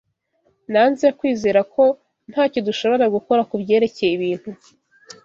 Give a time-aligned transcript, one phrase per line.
[0.71, 1.83] Nanze kwizera ko
[2.31, 4.49] ntacyo dushobora gukora kubyerekeye ibintu.